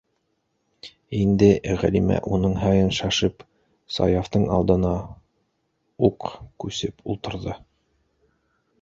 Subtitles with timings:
[1.17, 1.49] Инде,-
[1.81, 3.45] Ғәлимә, уның һайын шашып,
[3.99, 4.97] Саяфтың алдына
[6.11, 6.31] уҡ
[6.65, 7.59] күсеп ултырҙы.